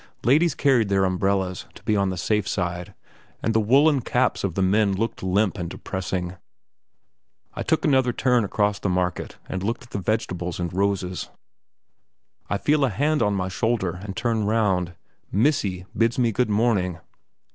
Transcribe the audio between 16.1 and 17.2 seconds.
me good morning!